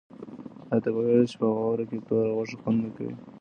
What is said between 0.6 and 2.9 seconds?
آیا ته پوهېږې چې په واوره کې توره غوښه خوند نه